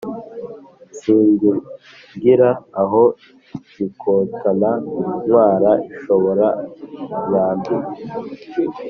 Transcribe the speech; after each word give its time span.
singungira 0.97 2.49
aho 2.81 3.01
zikotana 3.73 4.71
ntwara 5.23 5.71
inshoboramyambi. 5.87 7.75